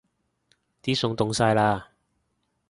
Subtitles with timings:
[0.81, 1.83] 啲餸凍晒喇